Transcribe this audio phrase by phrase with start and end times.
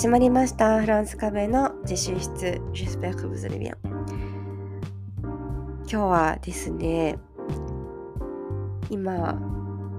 [0.00, 0.80] 始まりました。
[0.80, 2.58] フランスカベの自習室。
[2.72, 3.76] J'espère que vous allez bien.
[5.82, 7.18] 今日はですね、
[8.88, 9.38] 今、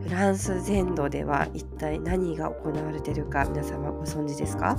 [0.00, 4.78] フランス全土では一体何が行われているか皆様ご存知ですか？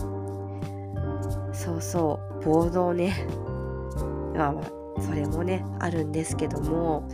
[1.54, 3.28] そうそう、暴動ね。
[4.36, 7.08] まあまあ、それもね、あるんですけども、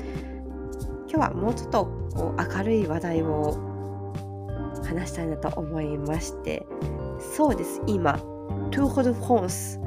[1.09, 3.57] 今日はもうちょっとこう明るい話題を
[4.85, 6.65] 話したいなと思いまして、
[7.19, 8.17] そうです、今、
[8.71, 9.79] トゥーホド・フランス、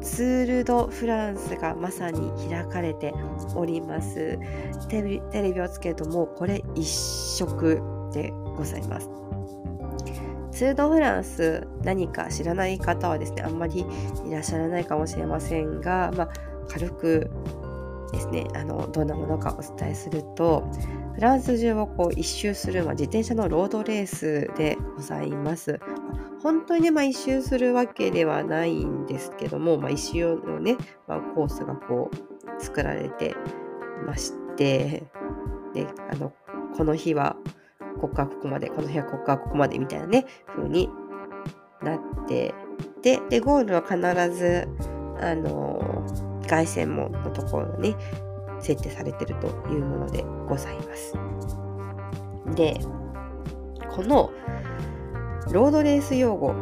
[0.00, 3.12] ツール・ド・フランスがまさに開かれて
[3.54, 4.38] おります。
[4.88, 7.80] テレビテレビをつけるともうこれ一色
[8.12, 9.08] でございます。
[10.52, 13.86] ツール・ド・フランス、何か知らない方はですね、あんまり
[14.26, 16.28] いらっしゃらないかもしれませんが、まあ、
[16.68, 17.30] 軽く
[18.12, 20.64] ですね、あのどんなものかお伝えすると、
[21.14, 25.78] フランス中をこう一周する、まあ、自転車のロードレースでございます。
[26.42, 33.34] 本当にね、まあ、一周するわけではないんですけども、まあ、一周のね、まあ、コースがこう作られて
[34.06, 35.04] まして、
[35.74, 36.32] で、あの、
[36.76, 37.36] この日は
[38.00, 40.88] ここからここまで、この日はここからここまでみたいなね、風に
[41.82, 42.54] なって、
[43.02, 43.98] で、で、ゴールは必
[44.36, 44.68] ず、
[45.20, 46.06] あの、
[46.48, 47.94] 凱旋門のところに
[48.60, 51.14] 設定されてるというものでございます。
[52.54, 52.80] で、
[53.90, 54.30] この
[55.50, 56.54] ロードレース用語、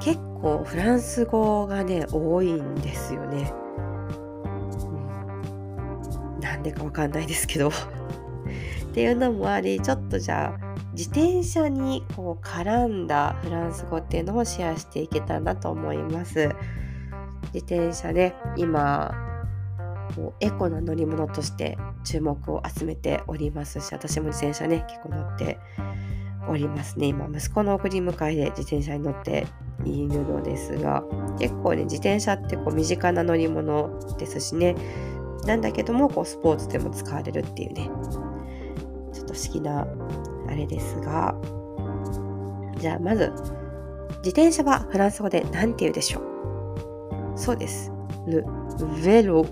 [0.00, 3.52] 結構フランス語がね、多いんですよね。
[3.56, 3.64] うん
[6.40, 7.68] なんでかわかんないですけど。
[7.68, 7.72] っ
[8.94, 10.58] ていうのもあり、ちょっとじゃあ、
[10.92, 16.50] 自転車にこう絡んだフランス語っていうのをシェアしていけたらなと思います。
[17.52, 19.12] 自転車ね、今、
[20.40, 25.58] エコな乗り物として注目を集めておりますし、私も自転車ね、結構乗って
[26.48, 27.06] おりますね。
[27.06, 29.46] 今、息子の送り迎えで自転車に乗って
[29.84, 31.02] いるのですが、
[31.38, 34.76] 結構ね、自転車ってこう身近な乗り物ですしね、
[35.46, 37.90] なんだけども、こうスポーツでも使われるっていうね、
[39.12, 39.86] ちょっと不思議な
[40.48, 41.34] あれですが、
[42.78, 43.32] じゃあまず、
[44.18, 46.22] 自転車はフランス語で何て言うでしょう？
[47.36, 47.92] そうです。
[48.26, 49.46] ル、ヴェロ、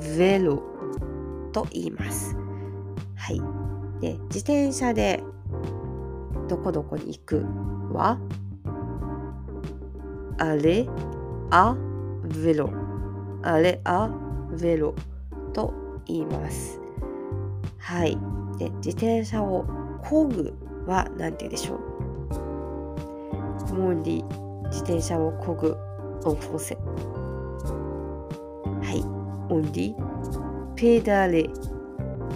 [0.00, 0.62] ヴェロ
[1.52, 2.36] と言います。
[3.14, 3.40] はい。
[4.00, 5.22] で、自転車で
[6.48, 7.44] どこどこに行く
[7.92, 8.18] は、
[10.38, 10.88] アレ、
[11.50, 11.76] ア、
[12.24, 12.70] ヴェロ、
[13.42, 14.08] アレ、ア、
[14.52, 14.94] ヴェロ
[15.52, 15.74] と
[16.06, 16.80] 言います。
[17.78, 18.18] はい。
[18.58, 19.64] で、自転車を
[20.02, 20.54] 漕ぐ
[20.86, 21.78] は何て言うでしょう？
[23.74, 24.24] モンディ、
[24.68, 25.76] 自転車を漕ぐ、
[26.24, 26.74] オンフォンセ。
[28.84, 29.02] はい。
[29.52, 29.94] オンディ、
[30.74, 31.48] ペダレ、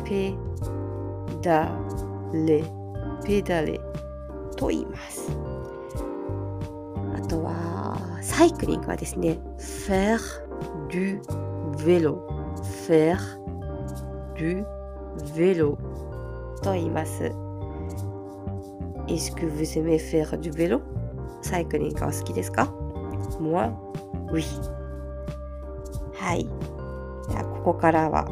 [0.05, 0.35] ペ
[1.43, 1.71] ダ
[2.33, 2.65] レ、
[3.25, 3.81] ペダレ。
[4.73, 5.31] 言います。
[7.17, 10.19] あとは、サイクリングはですね、faire
[10.89, 11.21] du
[11.85, 12.19] vélo、
[12.87, 13.19] faire
[14.35, 14.65] du
[15.35, 15.77] vélo
[16.63, 17.33] と言います。
[19.09, 20.81] Est-ce que vous aimez faire du vélo?
[21.43, 22.73] サイクリングは好きですか
[23.41, 23.73] ?moi,
[24.31, 24.43] oui.
[26.15, 26.47] はい。
[27.29, 28.25] じゃあ、ここからは、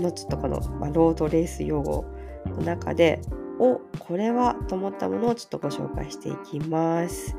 [0.00, 2.04] のちょっとこの、まあ、ロードレース用語
[2.46, 3.20] の中で、
[3.58, 7.36] お、これはと思ったものをちょっとご紹介していきます。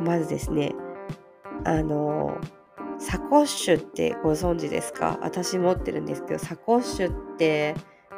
[0.00, 0.74] まずですね、
[1.64, 2.38] あの、
[2.98, 5.18] サコッシュってご存知ですか？
[5.22, 7.74] 私持ってるんですけど、サコッシュって、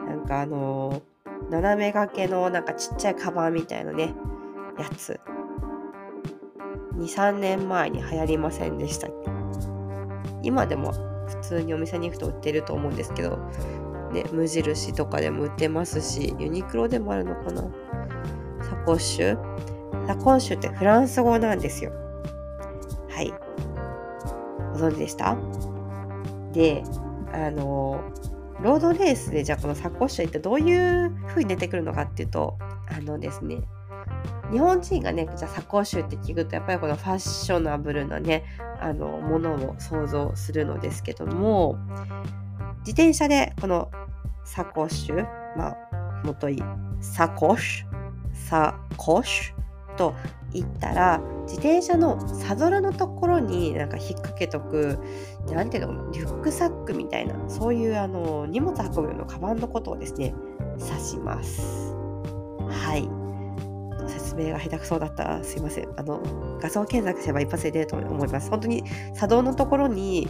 [0.07, 1.03] なんかあの、
[1.51, 4.15] 斜め掛けのなんかちっちゃいカバンみたいなね、
[4.79, 5.21] やつ。
[6.97, 9.09] 2、3年前に流行りませんでした
[10.43, 10.93] 今でも
[11.27, 13.39] 普通にお店に行くと売ってると思うんですけど、
[14.13, 17.63] ね、無印とかでも売ってますし、ユニクロでもあるのかな
[18.63, 20.07] サコッシュ？
[20.07, 21.93] サコッシュってフランス語なんですよ。
[23.09, 23.33] はい。
[24.75, 25.37] ご存知でした？
[26.53, 26.83] で、
[27.33, 28.01] あの、
[28.61, 32.59] ロードレースでじゃあこのサコッシュってどういう風に出てくるのかっていうと、
[32.89, 33.63] あのですね、
[34.51, 38.45] 日本人がね、じゃあサコッシュって聞くと、やっぱりこのファッショナブルなね、
[38.81, 41.79] あの、ものを想像するのですけども、
[42.81, 43.91] 自転車でこの
[44.45, 46.63] サコッシュ、まあ、もとい、
[47.01, 47.87] サコッシュ、
[48.49, 49.63] サコッシュ
[49.97, 50.15] と
[50.53, 54.99] 言ったら自転車のサドルのところになんか引っ掛けとく
[55.51, 60.35] 何ていうのリュックサックみたいなそういうあの荷物運ぶようなカバンのことをですね
[60.79, 61.95] 指します。
[62.69, 63.22] はい
[64.33, 65.89] 説明が下手くそだったらすいません。
[65.97, 66.23] あの
[66.61, 68.51] 画像検索すれば一発で出ると思います。
[68.51, 68.85] 本当に
[69.15, 70.29] 作動のところに、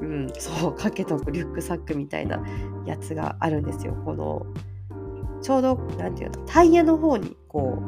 [0.00, 2.42] うん、そうかけとくリュックサックみたいな
[2.86, 3.94] やつがあるんですよ。
[4.04, 4.46] この
[5.42, 7.78] ちょうど何て言うのタイヤの方にこ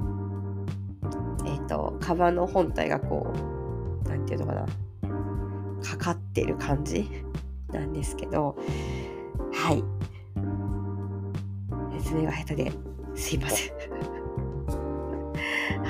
[1.43, 4.67] うえっ、ー、とカバンの本体がこう何て言うのかな
[5.83, 7.11] かかってる感じ
[7.73, 8.57] なんですけど
[9.53, 9.83] はい
[11.99, 12.73] 説明が下手で
[13.17, 14.12] すいません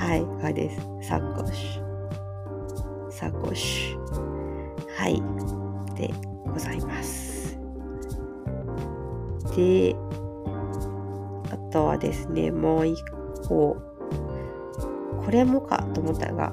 [0.02, 1.08] はいこれです。
[1.08, 1.78] サコシ。
[1.78, 3.94] ュサコシ。
[3.94, 4.00] ュ
[4.96, 5.22] はい。
[5.94, 6.12] で
[6.44, 7.56] ございます。
[9.54, 9.94] で
[11.52, 13.00] あとはですね、もう一
[13.46, 13.76] 個、
[15.24, 16.52] これもかと思ったが、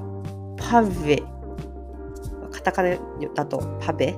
[0.55, 2.51] パヴェ。
[2.51, 2.97] カタカナ
[3.33, 4.15] だとパベ。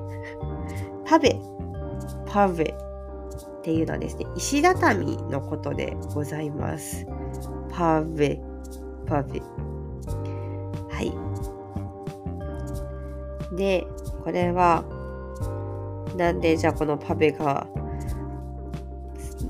[1.05, 1.39] パベ、
[2.27, 2.75] パヴェ。
[2.75, 7.05] っていうのはですね、石畳のことでございます。
[7.69, 8.50] パヴェ、
[9.05, 9.41] パヴェ。
[10.89, 11.01] は
[13.51, 13.55] い。
[13.55, 13.87] で、
[14.23, 14.83] これは、
[16.17, 17.67] なんでじゃあこのパベが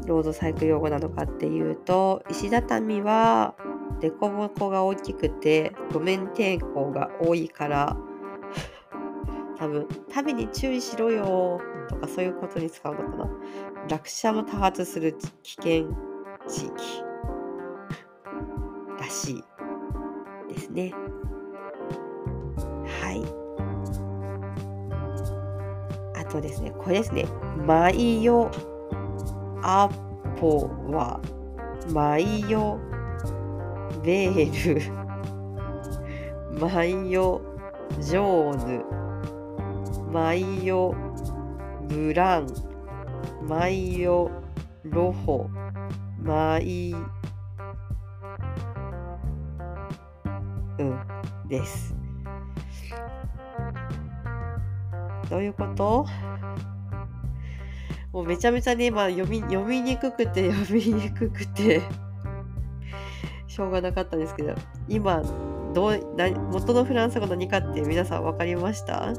[0.05, 3.55] ロードサイクル用語なのかっていうと石畳は
[3.99, 7.97] 凸凹が大きくて路面抵抗が多いから
[9.57, 13.29] 多分旅に注意しろよとかそういうことに使うのかな
[13.89, 15.83] 落車も多発する危険
[16.47, 17.10] 地域
[19.11, 19.43] しい。
[20.53, 20.93] ですね。
[23.01, 23.41] はい。
[26.19, 27.25] あとですねこれですね
[27.65, 28.49] 「毎夜
[29.63, 29.89] ア
[30.39, 31.19] ポは
[31.93, 32.79] マイヨ
[34.03, 34.81] ベール
[36.59, 37.41] マイヨ
[37.99, 38.85] ジョーヌ
[40.11, 40.95] マイヨ
[41.87, 42.47] ブラン
[43.47, 44.29] マイヨ
[44.83, 45.49] ロホ
[46.19, 46.95] マイ
[50.81, 51.47] うん。
[51.47, 51.95] です。
[55.29, 56.05] どういうこと？
[58.11, 61.81] もうめちゃめちゃね、今読み、読みにくくて、 読みにくくて
[63.47, 64.53] しょうがなかったんですけど、
[64.89, 65.21] 今、
[65.73, 69.13] どう、な元のフランス語何かって皆さん分かりました？
[69.13, 69.15] 分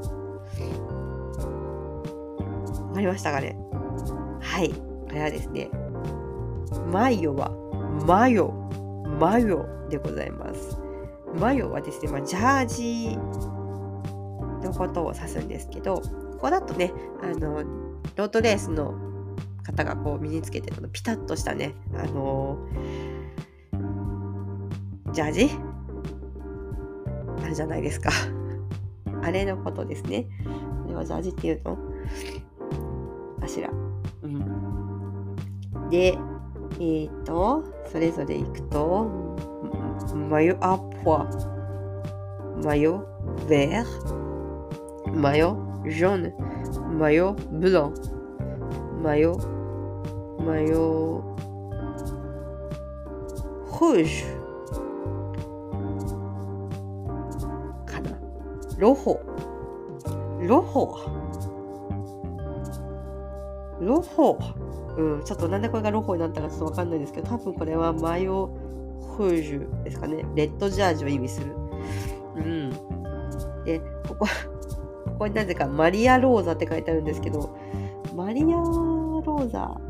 [2.94, 3.56] かりましたかね？
[4.42, 4.68] はい。
[4.68, 4.76] こ
[5.12, 5.70] れはですね、
[6.92, 7.50] マヨは、
[8.06, 8.52] マヨ、
[9.18, 10.81] マヨでございます。
[11.38, 13.17] マヨはですね、まあ、ジャージ
[14.67, 16.93] のことを指すんですけど、ここだとね、
[17.23, 17.62] あの、
[18.17, 18.94] ロードレースの
[19.62, 25.50] 方がこう身につけてるのピタッとしたね、あのー、ジャージ
[27.43, 28.11] あるじゃないですか。
[29.23, 30.26] あれのことですね。
[30.84, 31.79] これはジャージっていうの？
[33.40, 33.70] かしら。
[34.23, 35.88] うん。
[35.90, 36.19] で、
[36.81, 39.06] えっ、ー、と、それぞれいくと、
[40.14, 41.28] マヨアポワ、
[42.62, 43.06] マヨ
[43.49, 46.32] ベー、マヨジョン、
[46.99, 47.93] maillot blanc,
[49.03, 49.36] maillot,
[50.38, 51.22] maillot
[53.67, 54.24] rouge
[57.84, 58.10] かな。
[58.79, 59.20] ロホ。
[60.41, 60.96] ロホ。
[63.81, 64.38] ロホ。
[64.96, 68.55] うん、ちょっとなんでこれがロホになったかちょっとわかんないですけど、多分これはマヨ
[69.16, 70.24] フージュですかね。
[70.34, 71.54] レッドジャージを意味する。
[72.36, 72.70] うん。
[73.64, 74.26] で、ここ
[75.04, 77.56] ここになぜかマリア・ローザって書いてあるんですけど、
[78.14, 79.80] マリア・ローザ、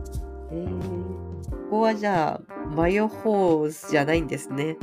[0.51, 2.41] えー、ここはじゃあ、
[2.75, 4.77] マヨホーズじゃないんですね。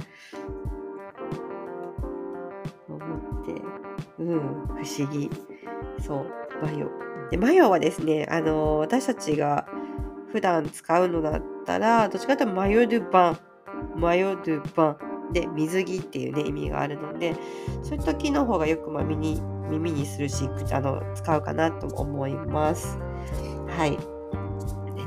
[2.87, 3.61] 思って、
[4.19, 5.29] うん、不思議。
[5.99, 6.25] そう、
[6.61, 6.89] マヨ。
[7.29, 9.67] で、マヨはですね、あのー、私たちが
[10.31, 13.39] 普段使うのだったら、どっちかというとマヨドゥバン、
[13.95, 14.97] マヨドゥバ
[15.29, 17.35] ンで水着っていうね、意味があるので、
[17.83, 22.97] そういう時の方がよくまあ身に耳にするしあの使うかなと思います。
[23.67, 23.97] はい。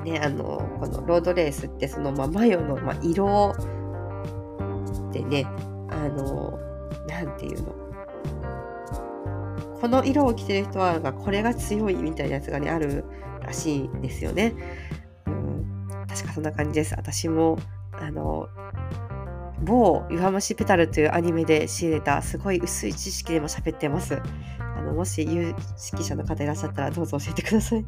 [0.04, 3.54] でね、あのこのロードレースってそのまマヨの、ま、色
[5.12, 5.44] でね、
[5.90, 6.58] あの、
[7.08, 7.82] なんていうの。
[9.80, 13.04] この色を着てる人はこれが強いみたいなやつがねある
[13.40, 14.54] らしいんですよね。
[15.26, 16.94] うん、確かそんな感じです。
[16.96, 17.58] 私も
[17.92, 18.48] あの
[19.62, 24.20] 某弱虫ペタルというアニメで仕入れたすごい薄い知識でも喋ってます。
[24.58, 27.84] あのもし有識者の方いらっしゃったらどうぞ教えてください。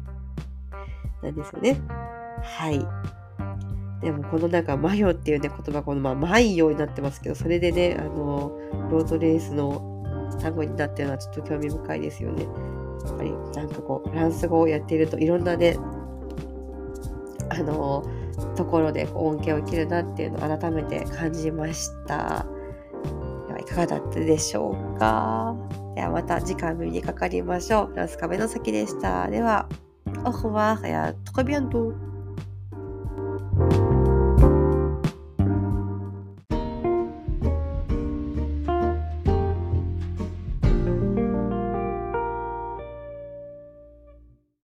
[1.21, 1.81] なんですよね。
[2.43, 2.85] はい。
[4.01, 8.57] でもこのなんかマヨっていうね言葉このまあマイヨになってますけどそれでねあの
[8.91, 10.03] ロードレースの
[10.39, 12.43] 単語になってるのはちょっと興味深いですよね。
[12.43, 15.77] やっぱりなんかこうフランス語をやっているといろんなね
[17.49, 18.03] あの
[18.55, 22.45] ところで恩恵を受けるなっていうのを改めて感じました。
[23.47, 25.55] ではいかがだったでしょうか？
[25.95, 27.87] ではまた次回お目にかかりましょう。
[27.87, 29.27] フランス壁の先でした。
[29.29, 29.67] では、
[30.23, 31.93] au revoir et à très bientôt.